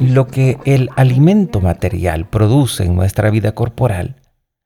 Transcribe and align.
Lo 0.00 0.26
que 0.26 0.58
el 0.64 0.90
alimento 0.96 1.60
material 1.60 2.28
produce 2.28 2.84
en 2.84 2.96
nuestra 2.96 3.30
vida 3.30 3.52
corporal, 3.52 4.16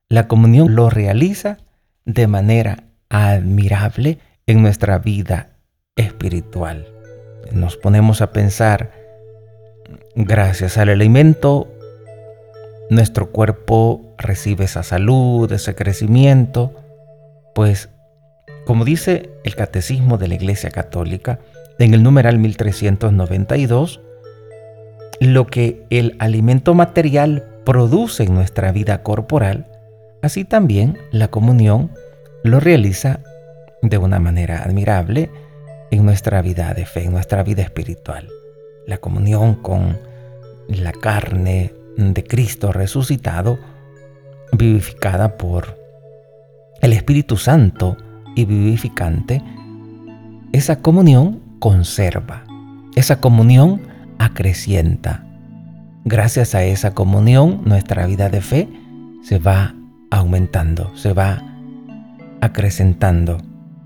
la 0.09 0.27
comunión 0.29 0.75
lo 0.75 0.91
realiza 0.91 1.59
de 2.05 2.27
manera 2.27 2.85
admirable 3.09 4.19
en 4.47 4.63
nuestra 4.63 4.99
vida 4.99 5.51
espiritual. 5.97 6.87
Nos 7.53 7.77
ponemos 7.77 8.23
a 8.23 8.33
pensar, 8.33 8.93
gracias 10.15 10.79
al 10.79 10.89
alimento, 10.89 11.69
nuestro 12.91 13.31
cuerpo 13.31 14.15
recibe 14.19 14.65
esa 14.65 14.83
salud, 14.83 15.51
ese 15.53 15.75
crecimiento, 15.75 16.75
pues 17.55 17.89
como 18.71 18.85
dice 18.85 19.31
el 19.43 19.57
Catecismo 19.57 20.17
de 20.17 20.29
la 20.29 20.37
Iglesia 20.37 20.71
Católica, 20.71 21.41
en 21.81 21.93
el 21.93 22.05
numeral 22.05 22.39
1392, 22.39 24.01
lo 25.19 25.49
que 25.49 25.85
el 25.91 26.15
alimento 26.21 26.73
material 26.73 27.49
produce 27.65 28.23
en 28.23 28.33
nuestra 28.33 28.71
vida 28.71 29.03
corporal, 29.03 29.67
así 30.23 30.45
también 30.45 30.99
la 31.11 31.33
comunión 31.33 31.91
lo 32.45 32.61
realiza 32.61 33.19
de 33.83 33.99
una 33.99 34.21
manera 34.21 34.63
admirable 34.63 35.33
en 35.91 36.07
nuestra 36.07 36.41
vida 36.41 36.73
de 36.73 36.87
fe, 36.87 37.03
en 37.07 37.11
nuestra 37.11 37.43
vida 37.43 37.63
espiritual. 37.63 38.29
La 38.87 38.99
comunión 38.99 39.57
con 39.57 39.99
la 40.69 40.93
carne 40.93 41.75
de 41.97 42.23
Cristo 42.23 42.71
resucitado, 42.71 43.59
vivificada 44.53 45.37
por 45.37 45.77
el 46.81 46.93
Espíritu 46.93 47.37
Santo 47.37 47.97
y 48.35 48.45
vivificante, 48.45 49.43
esa 50.53 50.81
comunión 50.81 51.41
conserva, 51.59 52.45
esa 52.97 53.21
comunión 53.21 53.83
acrecienta. 54.19 55.25
Gracias 56.05 56.55
a 56.55 56.65
esa 56.65 56.95
comunión, 56.95 57.63
nuestra 57.65 58.07
vida 58.07 58.29
de 58.29 58.41
fe 58.41 58.69
se 59.23 59.39
va 59.39 59.75
aumentando, 60.11 60.97
se 60.97 61.13
va 61.13 61.43
acrecentando 62.41 63.39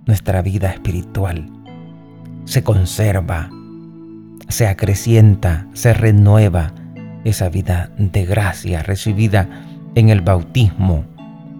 nuestra 0.06 0.42
vida 0.42 0.70
espiritual. 0.70 1.50
Se 2.44 2.62
conserva, 2.62 3.50
se 4.48 4.66
acrecienta, 4.66 5.66
se 5.72 5.94
renueva 5.94 6.72
esa 7.24 7.48
vida 7.48 7.90
de 7.98 8.24
gracia 8.26 8.82
recibida 8.82 9.48
en 9.94 10.10
el 10.10 10.20
bautismo. 10.20 11.04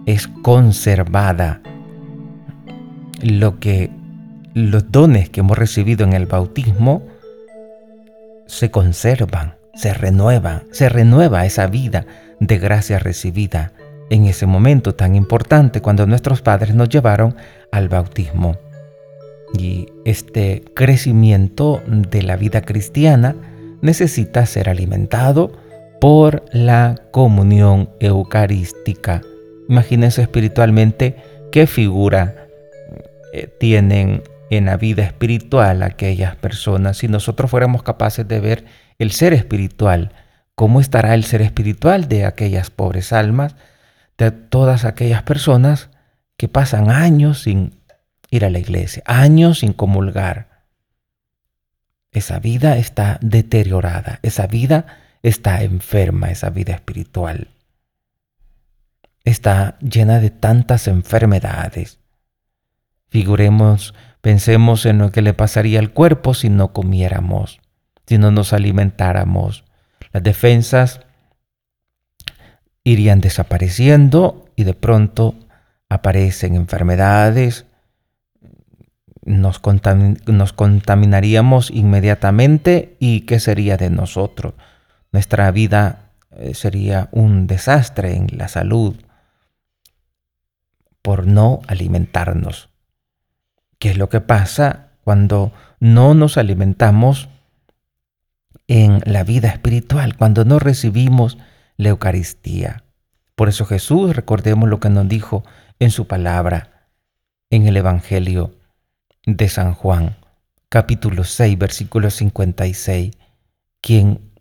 Es 0.05 0.27
conservada. 0.27 1.61
Lo 3.21 3.59
que 3.59 3.89
los 4.53 4.91
dones 4.91 5.29
que 5.29 5.41
hemos 5.41 5.57
recibido 5.57 6.05
en 6.05 6.13
el 6.13 6.25
bautismo 6.25 7.03
se 8.47 8.71
conservan, 8.71 9.55
se 9.73 9.93
renuevan, 9.93 10.63
se 10.71 10.89
renueva 10.89 11.45
esa 11.45 11.67
vida 11.67 12.05
de 12.39 12.57
gracia 12.57 12.99
recibida 12.99 13.73
en 14.09 14.25
ese 14.25 14.45
momento 14.45 14.93
tan 14.93 15.15
importante 15.15 15.81
cuando 15.81 16.05
nuestros 16.05 16.41
padres 16.41 16.75
nos 16.75 16.89
llevaron 16.89 17.35
al 17.71 17.89
bautismo. 17.89 18.57
Y 19.57 19.87
este 20.05 20.63
crecimiento 20.73 21.81
de 21.87 22.23
la 22.23 22.35
vida 22.35 22.61
cristiana 22.61 23.35
necesita 23.81 24.45
ser 24.45 24.69
alimentado 24.69 25.51
por 26.01 26.43
la 26.51 26.95
comunión 27.11 27.89
eucarística. 27.99 29.21
Imagínense 29.69 30.21
espiritualmente 30.21 31.15
qué 31.51 31.67
figura 31.67 32.44
eh, 33.35 33.47
tienen 33.59 34.23
en 34.49 34.65
la 34.65 34.77
vida 34.77 35.03
espiritual 35.03 35.83
aquellas 35.83 36.35
personas. 36.35 36.97
Si 36.97 37.07
nosotros 37.07 37.49
fuéramos 37.49 37.83
capaces 37.83 38.27
de 38.27 38.39
ver 38.39 38.65
el 38.99 39.11
ser 39.11 39.33
espiritual, 39.33 40.11
¿cómo 40.55 40.79
estará 40.79 41.13
el 41.13 41.23
ser 41.23 41.41
espiritual 41.41 42.07
de 42.07 42.25
aquellas 42.25 42.69
pobres 42.69 43.11
almas? 43.13 43.55
de 44.17 44.31
todas 44.31 44.85
aquellas 44.85 45.23
personas 45.23 45.89
que 46.37 46.47
pasan 46.47 46.89
años 46.89 47.43
sin 47.43 47.79
ir 48.29 48.45
a 48.45 48.49
la 48.49 48.59
iglesia, 48.59 49.03
años 49.05 49.59
sin 49.59 49.73
comulgar. 49.73 50.65
Esa 52.11 52.39
vida 52.39 52.77
está 52.77 53.19
deteriorada, 53.21 54.19
esa 54.21 54.47
vida 54.47 54.85
está 55.21 55.63
enferma, 55.63 56.31
esa 56.31 56.49
vida 56.49 56.73
espiritual. 56.73 57.49
Está 59.23 59.77
llena 59.79 60.19
de 60.19 60.29
tantas 60.29 60.87
enfermedades. 60.87 61.99
Figuremos, 63.09 63.93
pensemos 64.21 64.85
en 64.85 64.97
lo 64.97 65.11
que 65.11 65.21
le 65.21 65.33
pasaría 65.33 65.79
al 65.79 65.91
cuerpo 65.91 66.33
si 66.33 66.49
no 66.49 66.73
comiéramos, 66.73 67.61
si 68.07 68.17
no 68.17 68.31
nos 68.31 68.53
alimentáramos. 68.53 69.63
Las 70.11 70.23
defensas 70.23 71.01
irían 72.83 73.21
desapareciendo 73.21 74.45
y 74.55 74.63
de 74.63 74.73
pronto 74.73 75.35
aparecen 75.89 76.55
enfermedades, 76.55 77.65
nos, 79.25 79.59
nos, 80.27 80.53
contaminaríamos 80.53 81.71
inmediatamente 81.71 82.95
y 82.99 83.21
¿qué 83.21 83.39
sería 83.39 83.75
de 83.75 83.89
nosotros? 83.89 84.53
Nuestra 85.11 85.49
vida 85.51 86.11
eh, 86.37 86.53
sería 86.53 87.09
un 87.11 87.47
desastre 87.47 88.15
en 88.15 88.27
la 88.37 88.47
salud 88.47 88.95
por 91.01 91.25
no 91.25 91.61
alimentarnos. 91.67 92.69
¿Qué 93.85 93.91
es 93.91 93.99
lo 93.99 94.09
que 94.09 94.19
pasa 94.19 94.93
cuando 95.03 95.51
no 95.79 96.15
nos 96.15 96.39
alimentamos 96.39 97.29
en 98.67 99.03
la 99.05 99.23
vida 99.23 99.49
espiritual, 99.49 100.17
cuando 100.17 100.43
no 100.43 100.57
recibimos 100.57 101.37
la 101.77 101.89
Eucaristía. 101.89 102.83
Por 103.35 103.47
eso 103.47 103.63
Jesús, 103.67 104.15
recordemos 104.15 104.69
lo 104.69 104.79
que 104.79 104.89
nos 104.89 105.07
dijo 105.07 105.43
en 105.77 105.91
su 105.91 106.07
palabra, 106.07 106.87
en 107.51 107.67
el 107.67 107.77
Evangelio 107.77 108.55
de 109.27 109.49
San 109.49 109.75
Juan, 109.75 110.17
capítulo 110.67 111.23
6, 111.23 111.55
versículo 111.55 112.09
56. 112.09 113.11
Quien 113.81 114.31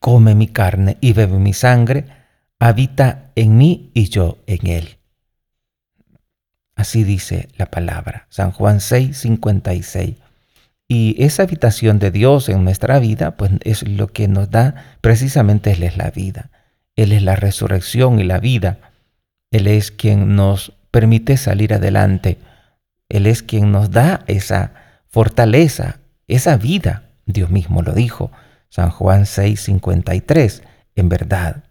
come 0.00 0.34
mi 0.34 0.48
carne 0.48 0.98
y 1.00 1.14
bebe 1.14 1.38
mi 1.38 1.54
sangre, 1.54 2.04
habita 2.58 3.30
en 3.36 3.56
mí 3.56 3.90
y 3.94 4.10
yo 4.10 4.36
en 4.46 4.66
él. 4.66 4.97
Así 6.78 7.02
dice 7.02 7.48
la 7.56 7.66
palabra, 7.66 8.28
San 8.30 8.52
Juan 8.52 8.80
6, 8.80 9.18
56. 9.18 10.14
Y 10.86 11.16
esa 11.18 11.42
habitación 11.42 11.98
de 11.98 12.12
Dios 12.12 12.48
en 12.48 12.62
nuestra 12.62 13.00
vida, 13.00 13.36
pues 13.36 13.50
es 13.64 13.86
lo 13.86 14.06
que 14.06 14.28
nos 14.28 14.48
da, 14.48 14.96
precisamente 15.00 15.72
Él 15.72 15.82
es 15.82 15.96
la 15.96 16.12
vida. 16.12 16.50
Él 16.94 17.10
es 17.10 17.24
la 17.24 17.34
resurrección 17.34 18.20
y 18.20 18.22
la 18.22 18.38
vida. 18.38 18.78
Él 19.50 19.66
es 19.66 19.90
quien 19.90 20.36
nos 20.36 20.72
permite 20.92 21.36
salir 21.36 21.74
adelante. 21.74 22.38
Él 23.08 23.26
es 23.26 23.42
quien 23.42 23.72
nos 23.72 23.90
da 23.90 24.20
esa 24.28 24.72
fortaleza, 25.08 25.98
esa 26.28 26.56
vida. 26.56 27.02
Dios 27.26 27.50
mismo 27.50 27.82
lo 27.82 27.92
dijo. 27.92 28.30
San 28.68 28.90
Juan 28.90 29.26
6, 29.26 29.60
53. 29.60 30.62
En 30.94 31.08
verdad, 31.08 31.64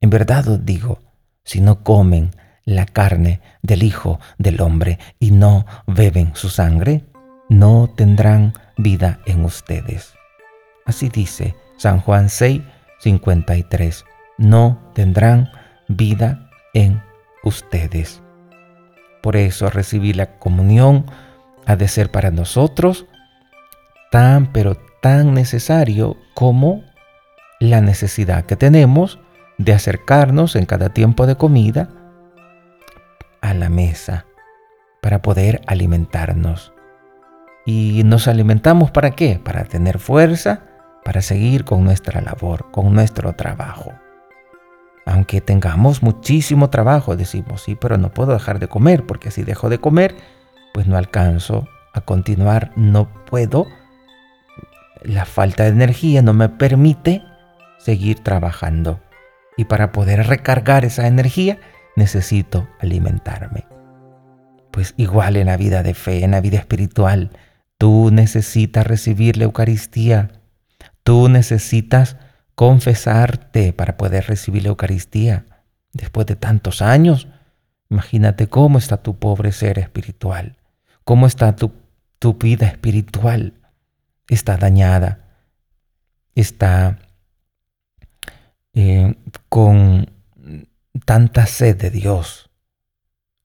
en 0.00 0.10
verdad 0.10 0.48
os 0.48 0.66
digo, 0.66 1.00
si 1.44 1.60
no 1.60 1.84
comen 1.84 2.32
la 2.68 2.84
carne 2.84 3.40
del 3.62 3.82
Hijo 3.82 4.20
del 4.36 4.60
Hombre 4.60 4.98
y 5.18 5.30
no 5.30 5.64
beben 5.86 6.32
su 6.34 6.50
sangre, 6.50 7.02
no 7.48 7.88
tendrán 7.96 8.52
vida 8.76 9.20
en 9.24 9.46
ustedes. 9.46 10.12
Así 10.84 11.08
dice 11.08 11.54
San 11.78 12.00
Juan 12.00 12.28
6, 12.28 12.60
53. 12.98 14.04
No 14.36 14.78
tendrán 14.94 15.50
vida 15.88 16.50
en 16.74 17.02
ustedes. 17.42 18.20
Por 19.22 19.36
eso 19.36 19.70
recibir 19.70 20.16
la 20.16 20.38
comunión 20.38 21.06
ha 21.64 21.74
de 21.74 21.88
ser 21.88 22.10
para 22.10 22.30
nosotros 22.30 23.06
tan 24.10 24.52
pero 24.52 24.76
tan 25.00 25.32
necesario 25.32 26.18
como 26.34 26.82
la 27.60 27.80
necesidad 27.80 28.44
que 28.44 28.56
tenemos 28.56 29.18
de 29.56 29.72
acercarnos 29.72 30.54
en 30.54 30.66
cada 30.66 30.90
tiempo 30.90 31.26
de 31.26 31.36
comida 31.36 31.88
a 33.48 33.54
la 33.54 33.68
mesa 33.68 34.26
para 35.00 35.22
poder 35.22 35.62
alimentarnos. 35.66 36.72
Y 37.64 38.02
nos 38.04 38.28
alimentamos 38.28 38.90
para 38.90 39.10
qué? 39.10 39.40
Para 39.42 39.64
tener 39.64 39.98
fuerza, 39.98 40.62
para 41.04 41.22
seguir 41.22 41.64
con 41.64 41.84
nuestra 41.84 42.20
labor, 42.20 42.70
con 42.70 42.92
nuestro 42.94 43.34
trabajo. 43.34 43.92
Aunque 45.06 45.40
tengamos 45.40 46.02
muchísimo 46.02 46.68
trabajo, 46.70 47.16
decimos, 47.16 47.62
sí, 47.62 47.74
pero 47.74 47.96
no 47.96 48.12
puedo 48.12 48.32
dejar 48.32 48.58
de 48.58 48.68
comer, 48.68 49.06
porque 49.06 49.30
si 49.30 49.42
dejo 49.42 49.70
de 49.70 49.78
comer, 49.78 50.14
pues 50.74 50.86
no 50.86 50.96
alcanzo 50.96 51.66
a 51.94 52.02
continuar, 52.02 52.72
no 52.76 53.08
puedo. 53.24 53.66
La 55.02 55.24
falta 55.24 55.64
de 55.64 55.70
energía 55.70 56.20
no 56.20 56.34
me 56.34 56.48
permite 56.48 57.22
seguir 57.78 58.22
trabajando. 58.22 59.00
Y 59.56 59.64
para 59.64 59.92
poder 59.92 60.26
recargar 60.26 60.84
esa 60.84 61.06
energía, 61.06 61.58
necesito 61.98 62.68
alimentarme. 62.80 63.66
Pues 64.70 64.94
igual 64.96 65.36
en 65.36 65.46
la 65.46 65.56
vida 65.56 65.82
de 65.82 65.94
fe, 65.94 66.24
en 66.24 66.30
la 66.30 66.40
vida 66.40 66.58
espiritual, 66.58 67.30
Tú 67.78 68.10
necesitas 68.10 68.86
recibir 68.86 69.36
la 69.36 69.44
Eucaristía. 69.44 70.32
Tú 71.04 71.28
necesitas 71.28 72.16
confesarte 72.56 73.72
para 73.72 73.96
poder 73.96 74.26
recibir 74.26 74.64
la 74.64 74.70
Eucaristía. 74.70 75.46
Después 75.92 76.26
de 76.26 76.34
tantos 76.34 76.82
años, 76.82 77.28
imagínate 77.88 78.48
cómo 78.48 78.78
está 78.78 78.98
tu 78.98 79.16
pobre 79.16 79.52
ser 79.52 79.78
espiritual, 79.78 80.56
cómo 81.04 81.26
está 81.26 81.54
tu, 81.54 81.72
tu 82.18 82.34
vida 82.34 82.66
espiritual. 82.66 83.54
Está 84.28 84.56
dañada, 84.56 85.20
está 86.34 86.98
eh, 88.74 89.14
con 89.48 90.10
tanta 91.04 91.46
sed 91.46 91.76
de 91.76 91.90
Dios. 91.90 92.50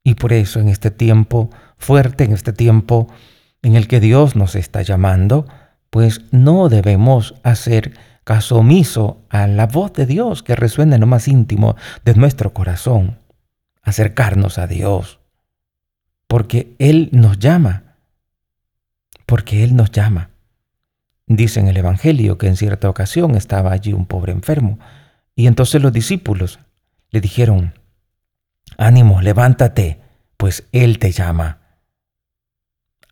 Y 0.03 0.15
por 0.15 0.33
eso 0.33 0.59
en 0.59 0.69
este 0.69 0.91
tiempo 0.91 1.49
fuerte, 1.77 2.23
en 2.23 2.33
este 2.33 2.53
tiempo 2.53 3.07
en 3.61 3.75
el 3.75 3.87
que 3.87 3.99
Dios 3.99 4.35
nos 4.35 4.55
está 4.55 4.81
llamando, 4.81 5.47
pues 5.89 6.21
no 6.31 6.69
debemos 6.69 7.35
hacer 7.43 7.93
caso 8.23 8.57
omiso 8.57 9.21
a 9.29 9.47
la 9.47 9.67
voz 9.67 9.93
de 9.93 10.05
Dios 10.05 10.43
que 10.43 10.55
resuena 10.55 10.95
en 10.95 11.01
lo 11.01 11.07
más 11.07 11.27
íntimo 11.27 11.75
de 12.05 12.15
nuestro 12.15 12.53
corazón, 12.53 13.19
acercarnos 13.81 14.57
a 14.57 14.67
Dios, 14.67 15.19
porque 16.27 16.75
Él 16.79 17.09
nos 17.11 17.39
llama, 17.39 17.97
porque 19.25 19.63
Él 19.63 19.75
nos 19.75 19.91
llama. 19.91 20.29
Dice 21.27 21.59
en 21.59 21.67
el 21.67 21.77
Evangelio 21.77 22.37
que 22.37 22.47
en 22.47 22.57
cierta 22.57 22.89
ocasión 22.89 23.35
estaba 23.35 23.71
allí 23.71 23.93
un 23.93 24.05
pobre 24.05 24.31
enfermo, 24.31 24.79
y 25.35 25.47
entonces 25.47 25.81
los 25.81 25.93
discípulos 25.93 26.59
le 27.13 27.21
dijeron, 27.21 27.79
ánimo, 28.75 29.21
levántate, 29.21 30.01
pues 30.35 30.67
Él 30.71 30.97
te 30.97 31.11
llama. 31.11 31.59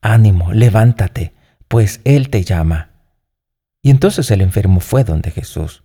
Ánimo, 0.01 0.53
levántate, 0.53 1.35
pues 1.67 2.01
Él 2.03 2.31
te 2.31 2.43
llama. 2.43 2.89
Y 3.83 3.91
entonces 3.91 4.31
el 4.31 4.41
enfermo 4.41 4.79
fue 4.79 5.03
donde 5.03 5.29
Jesús. 5.29 5.83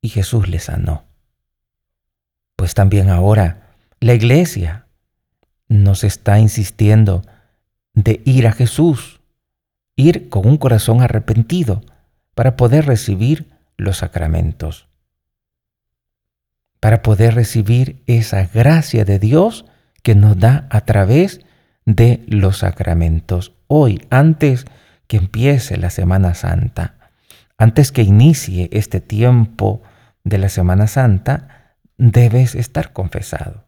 Y 0.00 0.08
Jesús 0.08 0.48
le 0.48 0.58
sanó. 0.58 1.04
Pues 2.56 2.72
también 2.72 3.10
ahora 3.10 3.76
la 4.00 4.14
iglesia 4.14 4.86
nos 5.68 6.02
está 6.02 6.38
insistiendo 6.38 7.22
de 7.92 8.22
ir 8.24 8.46
a 8.46 8.52
Jesús, 8.52 9.20
ir 9.96 10.30
con 10.30 10.48
un 10.48 10.56
corazón 10.56 11.02
arrepentido 11.02 11.82
para 12.34 12.56
poder 12.56 12.86
recibir 12.86 13.50
los 13.76 13.98
sacramentos, 13.98 14.89
para 16.80 17.02
poder 17.02 17.34
recibir 17.34 18.02
esa 18.06 18.46
gracia 18.46 19.04
de 19.04 19.18
Dios 19.18 19.66
que 20.02 20.14
nos 20.14 20.38
da 20.38 20.66
a 20.70 20.80
través 20.82 21.40
de 21.84 22.24
los 22.26 22.58
sacramentos. 22.58 23.52
Hoy, 23.66 24.06
antes 24.10 24.64
que 25.06 25.18
empiece 25.18 25.76
la 25.76 25.90
Semana 25.90 26.34
Santa, 26.34 26.94
antes 27.58 27.92
que 27.92 28.02
inicie 28.02 28.70
este 28.72 29.00
tiempo 29.00 29.82
de 30.24 30.38
la 30.38 30.48
Semana 30.48 30.86
Santa, 30.86 31.76
debes 31.98 32.54
estar 32.54 32.92
confesado. 32.92 33.66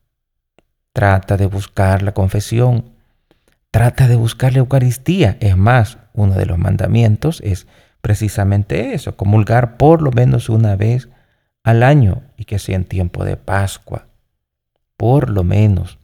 Trata 0.94 1.37
de 1.37 1.47
buscar 1.47 2.03
la 2.03 2.12
confesión, 2.12 2.93
trata 3.70 4.08
de 4.08 4.17
buscar 4.17 4.53
la 4.53 4.61
Eucaristía. 4.61 5.37
Es 5.41 5.56
más, 5.56 5.99
uno 6.15 6.35
de 6.35 6.47
los 6.47 6.58
mandamientos 6.58 7.41
es 7.44 7.67
precisamente 8.00 8.94
eso, 8.94 9.17
comulgar 9.17 9.76
por 9.76 10.00
lo 10.00 10.11
menos 10.11 10.49
una 10.49 10.76
vez 10.76 11.08
al 11.62 11.82
año 11.82 12.23
y 12.37 12.44
que 12.44 12.59
sea 12.59 12.76
en 12.76 12.85
tiempo 12.85 13.25
de 13.25 13.37
Pascua, 13.37 14.09
por 14.97 15.31
lo 15.31 15.44
menos. 15.44 15.99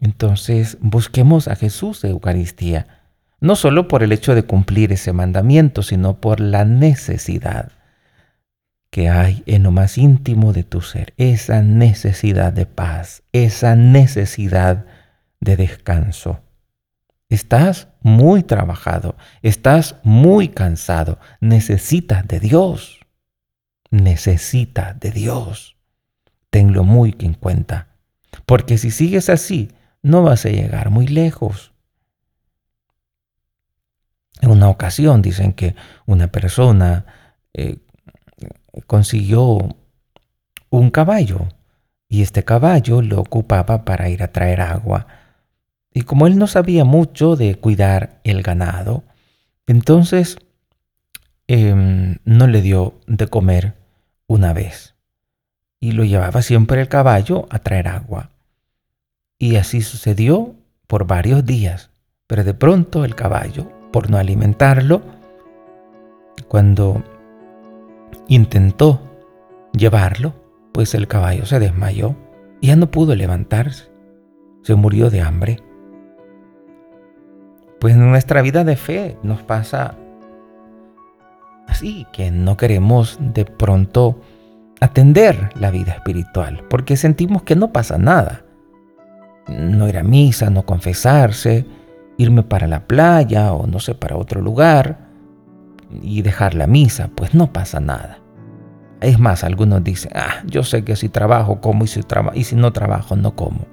Entonces 0.00 0.78
busquemos 0.80 1.48
a 1.48 1.56
Jesús 1.56 2.02
de 2.02 2.10
Eucaristía 2.10 3.04
no 3.44 3.56
solo 3.56 3.88
por 3.88 4.02
el 4.02 4.12
hecho 4.12 4.34
de 4.34 4.44
cumplir 4.44 4.90
ese 4.90 5.12
mandamiento, 5.12 5.82
sino 5.82 6.18
por 6.18 6.40
la 6.40 6.64
necesidad 6.64 7.72
que 8.88 9.10
hay 9.10 9.42
en 9.44 9.64
lo 9.64 9.70
más 9.70 9.98
íntimo 9.98 10.54
de 10.54 10.64
tu 10.64 10.80
ser, 10.80 11.12
esa 11.18 11.60
necesidad 11.60 12.54
de 12.54 12.64
paz, 12.64 13.22
esa 13.32 13.76
necesidad 13.76 14.86
de 15.40 15.58
descanso. 15.58 16.40
Estás 17.28 17.88
muy 18.00 18.42
trabajado, 18.42 19.14
estás 19.42 19.96
muy 20.04 20.48
cansado, 20.48 21.18
necesitas 21.40 22.26
de 22.26 22.40
Dios, 22.40 23.03
necesitas 23.94 24.98
de 24.98 25.10
Dios. 25.10 25.76
Tenlo 26.50 26.84
muy 26.84 27.14
en 27.20 27.34
cuenta, 27.34 27.88
porque 28.44 28.76
si 28.78 28.90
sigues 28.90 29.28
así, 29.28 29.70
no 30.02 30.22
vas 30.22 30.44
a 30.44 30.50
llegar 30.50 30.90
muy 30.90 31.06
lejos. 31.06 31.72
En 34.40 34.50
una 34.50 34.68
ocasión 34.68 35.22
dicen 35.22 35.52
que 35.52 35.74
una 36.06 36.28
persona 36.28 37.06
eh, 37.54 37.78
consiguió 38.86 39.76
un 40.70 40.90
caballo 40.90 41.48
y 42.08 42.22
este 42.22 42.44
caballo 42.44 43.00
lo 43.00 43.20
ocupaba 43.20 43.84
para 43.84 44.08
ir 44.08 44.22
a 44.22 44.32
traer 44.32 44.60
agua. 44.60 45.06
Y 45.92 46.02
como 46.02 46.26
él 46.26 46.36
no 46.36 46.48
sabía 46.48 46.84
mucho 46.84 47.36
de 47.36 47.54
cuidar 47.54 48.20
el 48.24 48.42
ganado, 48.42 49.04
entonces 49.68 50.36
em, 51.46 52.18
no 52.24 52.48
le 52.48 52.60
dio 52.60 53.00
de 53.06 53.28
comer 53.28 53.83
una 54.26 54.52
vez. 54.52 54.94
Y 55.80 55.92
lo 55.92 56.04
llevaba 56.04 56.42
siempre 56.42 56.80
el 56.80 56.88
caballo 56.88 57.46
a 57.50 57.58
traer 57.58 57.88
agua. 57.88 58.30
Y 59.38 59.56
así 59.56 59.82
sucedió 59.82 60.54
por 60.86 61.06
varios 61.06 61.44
días. 61.44 61.90
Pero 62.26 62.44
de 62.44 62.54
pronto 62.54 63.04
el 63.04 63.14
caballo 63.14 63.70
por 63.92 64.10
no 64.10 64.16
alimentarlo, 64.16 65.02
cuando 66.48 67.02
intentó 68.28 69.00
llevarlo, 69.72 70.34
pues 70.72 70.94
el 70.94 71.06
caballo 71.06 71.46
se 71.46 71.60
desmayó 71.60 72.16
y 72.60 72.68
ya 72.68 72.76
no 72.76 72.90
pudo 72.90 73.14
levantarse. 73.14 73.88
Se 74.62 74.74
murió 74.74 75.10
de 75.10 75.20
hambre. 75.20 75.62
Pues 77.78 77.94
en 77.94 78.10
nuestra 78.10 78.40
vida 78.40 78.64
de 78.64 78.76
fe 78.76 79.18
nos 79.22 79.42
pasa 79.42 79.96
así, 81.68 82.06
que 82.12 82.30
no 82.30 82.56
queremos 82.56 83.18
de 83.20 83.44
pronto 83.44 84.20
atender 84.80 85.50
la 85.58 85.70
vida 85.70 85.92
espiritual, 85.92 86.64
porque 86.68 86.96
sentimos 86.96 87.42
que 87.42 87.56
no 87.56 87.72
pasa 87.72 87.98
nada. 87.98 88.44
No 89.48 89.88
ir 89.88 89.98
a 89.98 90.02
misa, 90.02 90.50
no 90.50 90.64
confesarse, 90.64 91.66
irme 92.16 92.42
para 92.42 92.66
la 92.66 92.86
playa 92.86 93.52
o 93.52 93.66
no 93.66 93.80
sé, 93.80 93.94
para 93.94 94.16
otro 94.16 94.40
lugar 94.40 95.08
y 96.02 96.22
dejar 96.22 96.54
la 96.54 96.66
misa, 96.66 97.10
pues 97.14 97.34
no 97.34 97.52
pasa 97.52 97.80
nada. 97.80 98.18
Es 99.00 99.18
más, 99.18 99.44
algunos 99.44 99.84
dicen, 99.84 100.12
ah, 100.14 100.42
yo 100.46 100.62
sé 100.62 100.84
que 100.84 100.96
si 100.96 101.08
trabajo, 101.08 101.60
como 101.60 101.84
y 101.84 101.88
si, 101.88 102.00
y 102.34 102.44
si 102.44 102.56
no 102.56 102.72
trabajo, 102.72 103.16
no 103.16 103.36
como. 103.36 103.66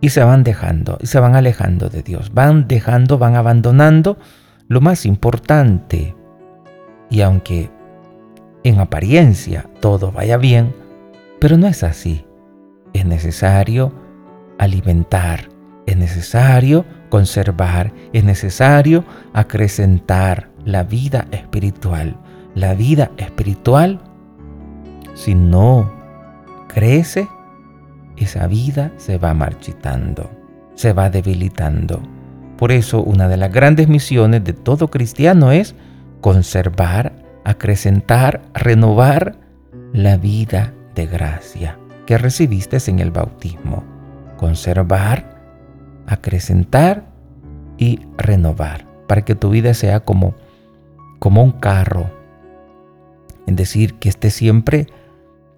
Y 0.00 0.10
se 0.10 0.22
van 0.22 0.44
dejando, 0.44 0.96
y 1.00 1.06
se 1.06 1.20
van 1.20 1.36
alejando 1.36 1.88
de 1.88 2.02
Dios, 2.02 2.32
van 2.32 2.68
dejando, 2.68 3.18
van 3.18 3.36
abandonando 3.36 4.16
lo 4.68 4.80
más 4.80 5.04
importante. 5.04 6.14
Y 7.10 7.22
aunque 7.22 7.70
en 8.64 8.78
apariencia 8.78 9.66
todo 9.80 10.12
vaya 10.12 10.36
bien, 10.36 10.74
pero 11.40 11.56
no 11.56 11.66
es 11.66 11.82
así. 11.82 12.24
Es 12.92 13.06
necesario 13.06 13.92
alimentar, 14.58 15.48
es 15.86 15.96
necesario 15.96 16.84
conservar, 17.08 17.92
es 18.12 18.24
necesario 18.24 19.04
acrecentar 19.32 20.50
la 20.64 20.82
vida 20.82 21.26
espiritual. 21.30 22.16
La 22.54 22.74
vida 22.74 23.10
espiritual, 23.18 24.00
si 25.14 25.34
no 25.34 25.90
crece, 26.66 27.28
esa 28.16 28.46
vida 28.46 28.92
se 28.96 29.16
va 29.18 29.32
marchitando, 29.32 30.30
se 30.74 30.92
va 30.92 31.08
debilitando. 31.08 32.02
Por 32.56 32.72
eso 32.72 33.02
una 33.02 33.28
de 33.28 33.36
las 33.36 33.52
grandes 33.52 33.88
misiones 33.88 34.42
de 34.42 34.52
todo 34.52 34.88
cristiano 34.88 35.52
es 35.52 35.76
conservar, 36.20 37.12
acrecentar, 37.44 38.42
renovar 38.54 39.36
la 39.92 40.16
vida 40.16 40.72
de 40.94 41.06
gracia 41.06 41.78
que 42.06 42.18
recibiste 42.18 42.78
en 42.86 42.98
el 43.00 43.10
bautismo. 43.10 43.84
Conservar, 44.36 45.40
acrecentar 46.06 47.04
y 47.76 48.00
renovar, 48.16 48.86
para 49.06 49.22
que 49.22 49.34
tu 49.34 49.50
vida 49.50 49.74
sea 49.74 50.00
como, 50.00 50.34
como 51.18 51.42
un 51.42 51.52
carro, 51.52 52.10
es 53.46 53.56
decir, 53.56 53.94
que 53.94 54.08
esté 54.08 54.30
siempre 54.30 54.86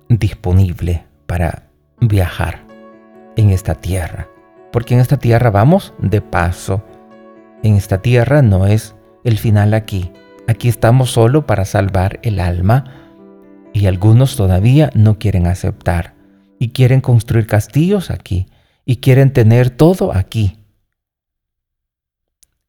disponible 0.09 1.05
para 1.26 1.64
viajar 2.00 2.64
en 3.37 3.50
esta 3.50 3.75
tierra, 3.75 4.29
porque 4.73 4.95
en 4.95 5.00
esta 5.00 5.19
tierra 5.19 5.50
vamos 5.50 5.95
de 5.99 6.21
paso, 6.21 6.83
en 7.62 7.76
esta 7.76 8.02
tierra 8.02 8.43
no 8.43 8.67
es 8.67 8.95
el 9.25 9.38
final 9.38 9.75
aquí, 9.75 10.12
aquí 10.50 10.69
estamos 10.69 11.12
solo 11.12 11.47
para 11.47 11.64
salvar 11.64 12.19
el 12.23 12.40
alma 12.40 12.85
y 13.73 13.87
algunos 13.87 14.37
todavía 14.37 14.90
no 14.95 15.19
quieren 15.19 15.47
aceptar 15.47 16.14
y 16.59 16.71
quieren 16.71 17.00
construir 17.00 17.47
castillos 17.47 18.11
aquí 18.11 18.49
y 18.85 18.97
quieren 18.97 19.33
tener 19.33 19.71
todo 19.71 20.12
aquí. 20.12 20.57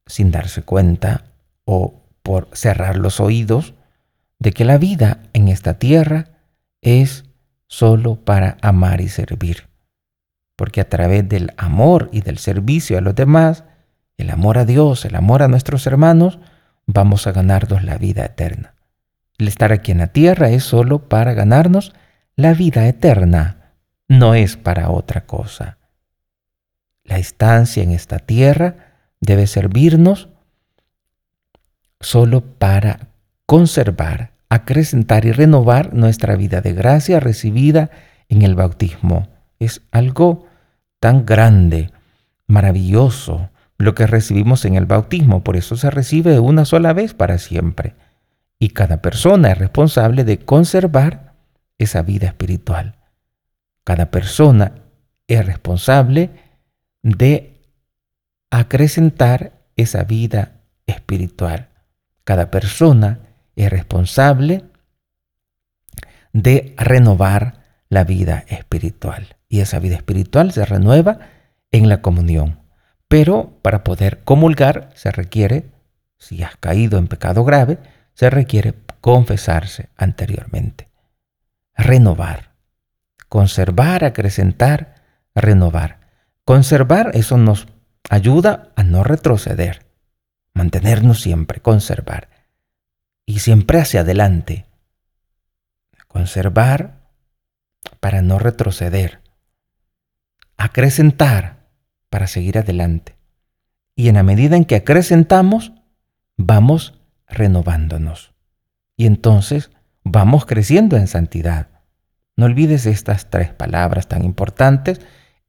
sin 0.08 0.30
darse 0.30 0.62
cuenta 0.62 1.24
o 1.64 2.02
por 2.22 2.50
cerrar 2.52 2.98
los 2.98 3.22
oídos 3.22 3.76
de 4.40 4.52
que 4.52 4.66
la 4.66 4.78
vida 4.78 5.20
en 5.32 5.48
esta 5.48 5.80
tierra 5.80 6.26
es 6.82 7.24
solo 7.68 8.16
para 8.16 8.58
amar 8.62 9.00
y 9.00 9.08
servir. 9.08 9.70
Porque 10.58 10.82
a 10.82 10.90
través 10.90 11.30
del 11.30 11.54
amor 11.56 12.10
y 12.12 12.22
del 12.22 12.40
servicio 12.40 12.98
a 12.98 13.02
los 13.02 13.16
demás, 13.16 13.64
el 14.18 14.32
amor 14.32 14.58
a 14.58 14.66
Dios, 14.66 15.06
el 15.06 15.16
amor 15.16 15.44
a 15.44 15.48
nuestros 15.48 15.88
hermanos, 15.88 16.40
vamos 16.94 17.28
a 17.28 17.32
ganarnos 17.32 17.84
la 17.84 17.98
vida 17.98 18.26
eterna. 18.26 18.76
El 19.38 19.48
estar 19.48 19.72
aquí 19.72 19.92
en 19.92 20.00
la 20.00 20.08
tierra 20.08 20.50
es 20.50 20.64
solo 20.64 21.10
para 21.10 21.34
ganarnos 21.34 21.94
la 22.36 22.54
vida 22.54 22.88
eterna, 22.88 23.74
no 24.08 24.36
es 24.36 24.58
para 24.58 24.90
otra 24.90 25.26
cosa. 25.26 25.78
La 27.04 27.18
estancia 27.18 27.84
en 27.84 27.92
esta 27.92 28.20
tierra 28.20 28.76
debe 29.20 29.48
servirnos 29.48 30.30
solo 32.00 32.42
para 32.42 33.08
conservar, 33.46 34.32
acrecentar 34.50 35.26
y 35.26 35.32
renovar 35.32 35.94
nuestra 35.94 36.36
vida 36.36 36.62
de 36.62 36.74
gracia 36.74 37.20
recibida 37.20 37.92
en 38.28 38.42
el 38.42 38.56
bautismo. 38.56 39.30
Es 39.60 39.82
algo 39.92 40.48
tan 41.00 41.26
grande, 41.26 41.92
maravilloso, 42.48 43.51
lo 43.82 43.96
que 43.96 44.08
recibimos 44.08 44.66
en 44.66 44.76
el 44.76 44.86
bautismo. 44.86 45.44
Por 45.44 45.58
eso 45.58 45.76
se 45.76 45.90
recibe 45.90 46.40
una 46.40 46.66
sola 46.66 46.94
vez 46.94 47.14
para 47.14 47.38
siempre. 47.38 47.96
Y 48.60 48.70
cada 48.70 49.02
persona 49.02 49.52
es 49.52 49.58
responsable 49.58 50.24
de 50.24 50.40
conservar 50.40 51.34
esa 51.78 52.04
vida 52.04 52.28
espiritual. 52.28 52.96
Cada 53.84 54.12
persona 54.12 54.76
es 55.28 55.46
responsable 55.46 56.30
de 57.02 57.60
acrecentar 58.52 59.54
esa 59.76 60.04
vida 60.04 60.62
espiritual. 60.86 61.70
Cada 62.24 62.52
persona 62.52 63.20
es 63.56 63.70
responsable 63.70 64.66
de 66.34 66.76
renovar 66.78 67.62
la 67.90 68.04
vida 68.04 68.46
espiritual. 68.48 69.36
Y 69.50 69.62
esa 69.62 69.80
vida 69.80 69.96
espiritual 69.96 70.52
se 70.52 70.66
renueva 70.66 71.20
en 71.72 71.90
la 71.90 72.02
comunión. 72.02 72.61
Pero 73.12 73.60
para 73.62 73.84
poder 73.84 74.24
comulgar 74.24 74.90
se 74.96 75.12
requiere, 75.12 75.70
si 76.18 76.44
has 76.44 76.56
caído 76.56 76.98
en 76.98 77.10
pecado 77.10 77.44
grave, 77.44 77.78
se 78.14 78.30
requiere 78.30 78.74
confesarse 79.02 79.90
anteriormente. 79.98 80.88
Renovar. 81.76 82.54
Conservar, 83.28 84.06
acrecentar, 84.06 84.96
renovar. 85.36 86.00
Conservar, 86.46 87.12
eso 87.14 87.36
nos 87.36 87.68
ayuda 88.10 88.72
a 88.78 88.84
no 88.84 89.04
retroceder. 89.04 89.86
Mantenernos 90.54 91.20
siempre, 91.20 91.60
conservar. 91.60 92.30
Y 93.26 93.40
siempre 93.40 93.82
hacia 93.82 94.02
adelante. 94.02 94.68
Conservar 96.08 97.10
para 98.00 98.22
no 98.22 98.40
retroceder. 98.40 99.20
Acrecentar 100.56 101.61
para 102.12 102.28
seguir 102.28 102.60
adelante. 102.60 103.16
Y 103.96 104.10
en 104.10 104.16
la 104.16 104.24
medida 104.24 104.58
en 104.58 104.66
que 104.66 104.76
acrecentamos, 104.76 105.72
vamos 106.38 107.00
renovándonos. 107.28 108.34
Y 108.98 109.08
entonces 109.08 109.72
vamos 110.04 110.46
creciendo 110.46 110.98
en 110.98 111.08
santidad. 111.08 111.70
No 112.36 112.46
olvides 112.46 112.86
estas 112.86 113.30
tres 113.30 113.54
palabras 113.54 114.08
tan 114.08 114.26
importantes 114.26 115.00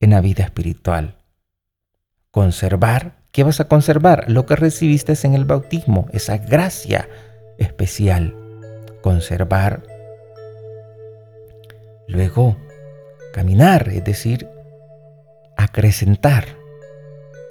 en 0.00 0.11
la 0.11 0.21
vida 0.21 0.45
espiritual. 0.45 1.16
Conservar. 2.31 3.16
¿Qué 3.33 3.42
vas 3.42 3.61
a 3.61 3.66
conservar? 3.66 4.31
Lo 4.31 4.47
que 4.47 4.57
recibiste 4.57 5.14
en 5.25 5.35
el 5.35 5.45
bautismo, 5.45 6.07
esa 6.12 6.38
gracia 6.38 7.09
especial. 7.59 8.37
Conservar. 9.02 9.83
Luego, 12.07 12.57
caminar, 13.33 13.88
es 13.88 14.04
decir, 14.04 14.51
acrecentar, 15.56 16.44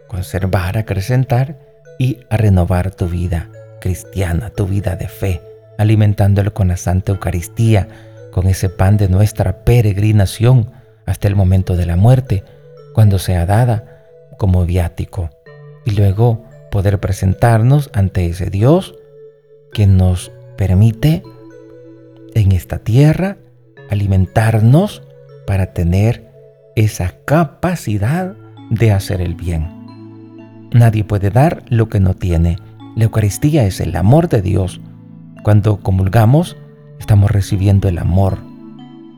conservar, 0.08 0.78
acrecentar 0.78 1.60
y 1.98 2.20
a 2.30 2.38
renovar 2.38 2.92
tu 2.92 3.08
vida 3.08 3.50
cristiana, 3.80 4.50
tu 4.50 4.68
vida 4.68 4.96
de 4.96 5.08
fe, 5.08 5.42
alimentándolo 5.78 6.54
con 6.54 6.70
la 6.70 6.78
Santa 6.78 7.12
Eucaristía, 7.12 7.88
con 8.32 8.48
ese 8.48 8.70
pan 8.70 8.98
de 8.98 9.10
nuestra 9.10 9.64
peregrinación 9.66 10.72
hasta 11.06 11.28
el 11.28 11.36
momento 11.36 11.76
de 11.76 11.86
la 11.86 11.98
muerte, 11.98 12.44
cuando 12.94 13.20
sea 13.20 13.46
dada 13.46 14.08
como 14.38 14.66
viático, 14.66 15.30
y 15.86 15.92
luego 15.92 16.46
poder 16.72 17.00
presentarnos 17.00 17.90
ante 17.94 18.26
ese 18.26 18.50
Dios 18.50 18.96
que 19.74 19.88
nos 19.88 20.32
permite 20.58 21.24
en 22.34 22.52
esta 22.52 22.80
tierra 22.80 23.38
alimentarnos 23.90 25.04
para 25.46 25.74
tener 25.74 26.31
esa 26.76 27.14
capacidad 27.26 28.36
de 28.70 28.92
hacer 28.92 29.22
el 29.22 29.36
bien. 29.36 29.82
Nadie 30.74 31.04
puede 31.04 31.30
dar 31.30 31.64
lo 31.68 31.90
que 31.90 32.00
no 32.00 32.14
tiene. 32.14 32.58
La 32.96 33.04
Eucaristía 33.04 33.66
es 33.66 33.80
el 33.80 33.96
amor 33.96 34.30
de 34.30 34.42
Dios. 34.42 34.80
Cuando 35.44 35.78
comulgamos, 35.78 36.56
estamos 37.00 37.30
recibiendo 37.30 37.90
el 37.90 37.98
amor, 37.98 38.38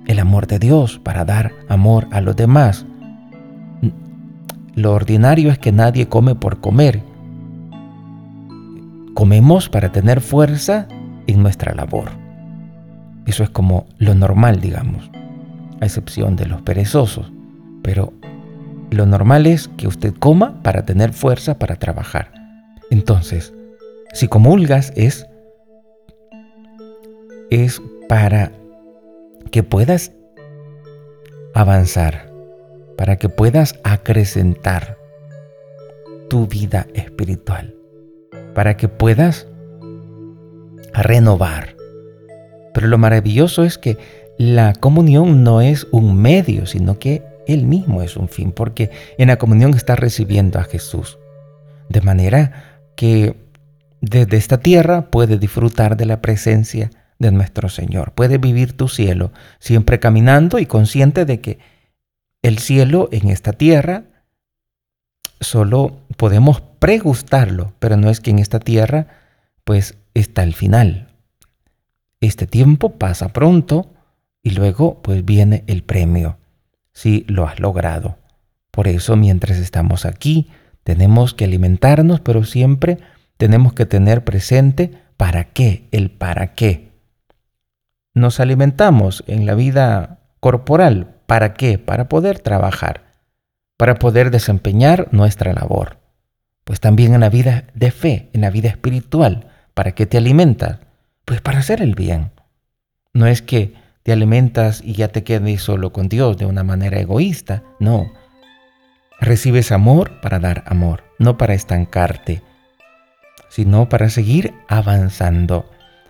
el 0.07 0.19
amor 0.19 0.47
de 0.47 0.57
Dios 0.57 0.99
para 0.99 1.25
dar 1.25 1.51
amor 1.69 2.07
a 2.11 2.21
los 2.21 2.35
demás. 2.35 2.85
Lo 4.75 4.93
ordinario 4.93 5.51
es 5.51 5.59
que 5.59 5.71
nadie 5.71 6.07
come 6.07 6.33
por 6.33 6.59
comer. 6.59 7.03
Comemos 9.13 9.69
para 9.69 9.91
tener 9.91 10.21
fuerza 10.21 10.87
en 11.27 11.43
nuestra 11.43 11.75
labor. 11.75 12.09
Eso 13.27 13.43
es 13.43 13.51
como 13.51 13.85
lo 13.99 14.15
normal, 14.15 14.59
digamos, 14.59 15.09
a 15.79 15.85
excepción 15.85 16.35
de 16.35 16.47
los 16.47 16.63
perezosos. 16.63 17.31
Pero 17.83 18.13
lo 18.89 19.05
normal 19.05 19.45
es 19.45 19.67
que 19.67 19.87
usted 19.87 20.13
coma 20.17 20.61
para 20.63 20.85
tener 20.85 21.13
fuerza 21.13 21.59
para 21.59 21.75
trabajar. 21.75 22.31
Entonces, 22.89 23.53
si 24.13 24.27
comulgas 24.27 24.93
es, 24.95 25.27
es 27.49 27.81
para 28.07 28.51
que 29.51 29.63
puedas 29.63 30.11
avanzar, 31.53 32.31
para 32.97 33.17
que 33.17 33.29
puedas 33.29 33.79
acrecentar 33.83 34.97
tu 36.29 36.47
vida 36.47 36.87
espiritual, 36.93 37.75
para 38.53 38.77
que 38.77 38.87
puedas 38.87 39.47
renovar. 40.93 41.75
Pero 42.73 42.87
lo 42.87 42.97
maravilloso 42.97 43.63
es 43.63 43.77
que 43.77 43.97
la 44.37 44.73
comunión 44.73 45.43
no 45.43 45.61
es 45.61 45.87
un 45.91 46.19
medio, 46.19 46.65
sino 46.65 46.97
que 46.97 47.23
él 47.47 47.65
mismo 47.65 48.01
es 48.01 48.17
un 48.17 48.29
fin, 48.29 48.51
porque 48.51 48.91
en 49.17 49.27
la 49.27 49.37
comunión 49.37 49.73
está 49.73 49.95
recibiendo 49.95 50.59
a 50.59 50.63
Jesús. 50.63 51.17
De 51.89 52.01
manera 52.01 52.79
que 52.95 53.35
desde 54.01 54.37
esta 54.37 54.59
tierra 54.59 55.09
puede 55.09 55.37
disfrutar 55.37 55.97
de 55.97 56.05
la 56.05 56.21
presencia 56.21 56.89
de 57.19 57.31
nuestro 57.31 57.69
Señor. 57.69 58.13
Puede 58.13 58.37
vivir 58.37 58.73
tu 58.75 58.87
cielo 58.87 59.31
siempre 59.59 59.99
caminando 59.99 60.59
y 60.59 60.65
consciente 60.65 61.25
de 61.25 61.39
que 61.39 61.59
el 62.41 62.59
cielo 62.59 63.07
en 63.11 63.29
esta 63.29 63.53
tierra 63.53 64.03
solo 65.39 66.01
podemos 66.17 66.61
pregustarlo, 66.79 67.73
pero 67.79 67.95
no 67.97 68.09
es 68.09 68.19
que 68.19 68.31
en 68.31 68.39
esta 68.39 68.59
tierra 68.59 69.07
pues 69.63 69.97
está 70.13 70.43
el 70.43 70.53
final. 70.53 71.07
Este 72.19 72.45
tiempo 72.45 72.97
pasa 72.97 73.29
pronto 73.29 73.93
y 74.41 74.51
luego 74.51 75.01
pues 75.01 75.23
viene 75.23 75.63
el 75.67 75.83
premio 75.83 76.37
si 76.93 77.25
lo 77.27 77.47
has 77.47 77.59
logrado. 77.59 78.17
Por 78.71 78.87
eso 78.87 79.15
mientras 79.15 79.57
estamos 79.57 80.05
aquí 80.05 80.49
tenemos 80.83 81.33
que 81.33 81.45
alimentarnos, 81.45 82.19
pero 82.19 82.43
siempre 82.43 82.97
tenemos 83.37 83.73
que 83.73 83.85
tener 83.85 84.23
presente 84.23 84.91
para 85.17 85.45
qué, 85.45 85.87
el 85.91 86.11
para 86.11 86.53
qué. 86.53 86.91
Nos 88.13 88.39
alimentamos 88.39 89.23
en 89.27 89.45
la 89.45 89.55
vida 89.55 90.19
corporal, 90.39 91.15
¿para 91.25 91.53
qué? 91.53 91.77
Para 91.77 92.09
poder 92.09 92.39
trabajar, 92.39 93.03
para 93.77 93.95
poder 93.95 94.29
desempeñar 94.29 95.07
nuestra 95.11 95.53
labor. 95.53 95.97
Pues 96.63 96.79
también 96.79 97.13
en 97.13 97.21
la 97.21 97.29
vida 97.29 97.65
de 97.73 97.91
fe, 97.91 98.29
en 98.33 98.41
la 98.41 98.49
vida 98.49 98.69
espiritual, 98.69 99.47
¿para 99.73 99.93
qué 99.93 100.05
te 100.05 100.17
alimentas? 100.17 100.79
Pues 101.25 101.41
para 101.41 101.59
hacer 101.59 101.81
el 101.81 101.95
bien. 101.95 102.31
No 103.13 103.27
es 103.27 103.41
que 103.41 103.73
te 104.03 104.11
alimentas 104.11 104.81
y 104.83 104.93
ya 104.93 105.07
te 105.07 105.23
quedes 105.23 105.61
solo 105.61 105.93
con 105.93 106.09
Dios 106.09 106.37
de 106.37 106.45
una 106.45 106.63
manera 106.63 106.99
egoísta. 106.99 107.63
No. 107.79 108.11
Recibes 109.19 109.71
amor 109.71 110.19
para 110.21 110.39
dar 110.39 110.63
amor, 110.67 111.03
no 111.17 111.37
para 111.37 111.53
estancarte, 111.53 112.43
sino 113.47 113.87
para 113.87 114.09
seguir 114.09 114.53
avanzando, 114.67 115.69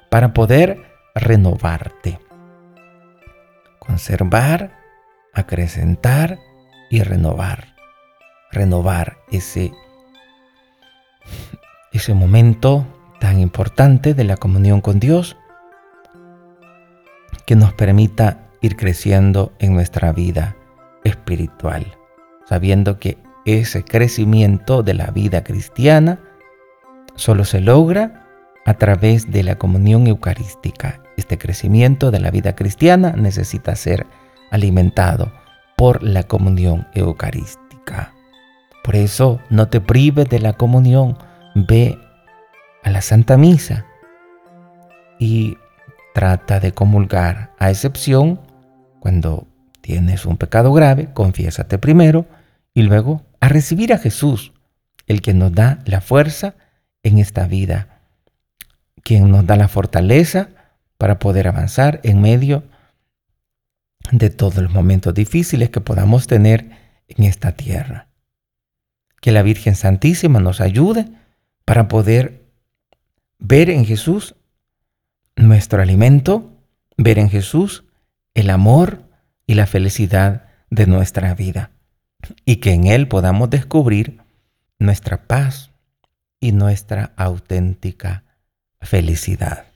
para 0.10 0.34
poder 0.34 0.84
renovarte. 1.14 2.20
Conservar, 3.78 4.72
acrecentar 5.34 6.40
y 6.90 7.04
renovar. 7.04 7.76
Renovar 8.52 9.18
ese 9.32 9.72
ese 11.92 12.16
momento 12.16 12.88
tan 13.20 13.40
importante 13.40 14.16
de 14.16 14.24
la 14.24 14.36
comunión 14.38 14.82
con 14.82 15.00
Dios 15.00 15.38
que 17.46 17.56
nos 17.56 17.74
permita 17.74 18.50
ir 18.62 18.76
creciendo 18.76 19.52
en 19.60 19.74
nuestra 19.74 20.12
vida 20.14 20.56
espiritual, 21.04 21.86
sabiendo 22.48 23.00
que 23.00 23.18
ese 23.46 23.84
crecimiento 23.84 24.84
de 24.84 24.94
la 24.94 25.08
vida 25.08 25.44
cristiana 25.44 26.20
solo 27.16 27.46
se 27.46 27.60
logra 27.60 28.26
a 28.66 28.76
través 28.76 29.30
de 29.30 29.44
la 29.44 29.58
comunión 29.58 30.08
eucarística. 30.08 31.02
Este 31.18 31.38
crecimiento 31.38 32.12
de 32.12 32.20
la 32.20 32.32
vida 32.32 32.56
cristiana 32.56 33.12
necesita 33.12 33.76
ser 33.76 34.08
alimentado 34.52 35.32
por 35.76 36.02
la 36.04 36.24
comunión 36.24 36.88
eucarística. 36.94 38.14
Por 38.84 38.96
eso 38.96 39.40
no 39.50 39.68
te 39.68 39.82
prives 39.82 40.30
de 40.30 40.40
la 40.40 40.54
comunión, 40.54 41.18
ve 41.56 41.98
a 42.84 42.90
la 42.90 43.02
Santa 43.02 43.38
Misa 43.38 43.86
y 45.20 45.58
trata 46.14 46.60
de 46.60 46.72
comulgar, 46.72 47.54
a 47.60 47.70
excepción 47.70 48.40
cuando 49.00 49.48
tienes 49.82 50.26
un 50.26 50.38
pecado 50.38 50.72
grave, 50.72 51.10
confiésate 51.14 51.78
primero 51.78 52.26
y 52.74 52.84
luego 52.84 53.26
a 53.40 53.50
recibir 53.50 53.94
a 53.94 53.98
Jesús, 53.98 54.54
el 55.08 55.22
que 55.22 55.34
nos 55.34 55.52
da 55.52 55.80
la 55.86 56.02
fuerza 56.02 56.56
en 57.04 57.18
esta 57.18 57.48
vida, 57.48 58.00
quien 59.04 59.30
nos 59.30 59.46
da 59.46 59.58
la 59.58 59.68
fortaleza 59.68 60.50
para 60.98 61.20
poder 61.20 61.48
avanzar 61.48 62.00
en 62.04 62.22
medio 62.22 62.64
de 64.12 64.30
todos 64.30 64.58
los 64.58 64.72
momentos 64.72 65.14
difíciles 65.14 65.70
que 65.70 65.82
podamos 65.82 66.28
tener 66.28 66.72
en 67.08 67.26
esta 67.26 67.54
tierra. 67.54 68.08
Que 69.20 69.32
la 69.32 69.42
Virgen 69.42 69.76
Santísima 69.76 70.40
nos 70.40 70.62
ayude 70.62 71.08
para 71.66 71.88
poder 71.88 72.46
ver 73.40 73.70
en 73.70 73.86
Jesús 73.86 74.36
nuestro 75.36 75.82
alimento, 75.82 76.52
ver 76.98 77.20
en 77.20 77.30
Jesús 77.30 77.84
el 78.34 78.50
amor 78.50 79.04
y 79.46 79.56
la 79.56 79.68
felicidad 79.68 80.46
de 80.70 80.88
nuestra 80.88 81.34
vida 81.36 81.72
y 82.46 82.58
que 82.58 82.72
en 82.72 82.88
Él 82.88 83.08
podamos 83.08 83.50
descubrir 83.50 84.22
nuestra 84.80 85.28
paz 85.28 85.72
y 86.40 86.52
nuestra 86.52 87.14
auténtica 87.16 88.24
felicidad. 88.82 89.73